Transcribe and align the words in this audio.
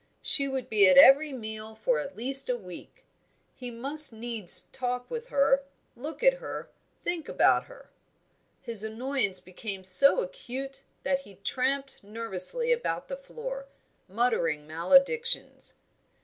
She 0.23 0.47
would 0.47 0.67
be 0.67 0.89
at 0.89 0.97
every 0.97 1.31
meal 1.31 1.75
for 1.75 1.99
at 1.99 2.15
least 2.15 2.49
a 2.49 2.57
week; 2.57 3.05
he 3.53 3.69
must 3.69 4.11
needs 4.11 4.61
talk 4.71 5.07
with 5.11 5.27
her, 5.29 5.61
look 5.95 6.23
at 6.23 6.39
her, 6.39 6.71
think 7.03 7.29
about 7.29 7.65
her. 7.65 7.91
His 8.63 8.83
annoyance 8.83 9.39
became 9.39 9.83
so 9.83 10.21
acute 10.21 10.81
that 11.03 11.19
he 11.19 11.35
tramped 11.43 12.03
nervously 12.03 12.71
about 12.71 13.09
the 13.09 13.15
floor, 13.15 13.67
muttering 14.09 14.65
maledictions. 14.65 15.75